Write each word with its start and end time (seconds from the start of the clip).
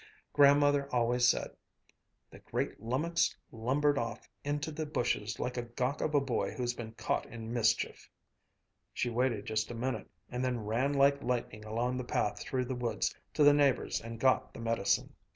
Grandmother 0.33 0.91
always 0.91 1.29
said, 1.29 1.51
'The 2.31 2.39
great 2.39 2.81
lummox 2.81 3.37
lumbered 3.51 3.99
off 3.99 4.27
into 4.43 4.71
the 4.71 4.87
bushes 4.87 5.39
like 5.39 5.57
a 5.57 5.61
gawk 5.61 6.01
of 6.01 6.15
a 6.15 6.19
boy 6.19 6.49
who's 6.49 6.73
been 6.73 6.93
caught 6.93 7.27
in 7.27 7.53
mischief,' 7.53 8.09
She 8.95 9.11
waited 9.11 9.45
just 9.45 9.69
a 9.69 9.75
minute 9.75 10.09
and 10.27 10.43
then 10.43 10.65
ran 10.65 10.91
like 10.93 11.21
lightning 11.21 11.65
along 11.65 11.97
the 11.97 12.03
path 12.03 12.39
through 12.39 12.65
the 12.65 12.73
woods 12.73 13.13
to 13.35 13.43
the 13.43 13.53
neighbors 13.53 14.01
and 14.01 14.19
got 14.19 14.55
the 14.55 14.59
medicine." 14.59 15.13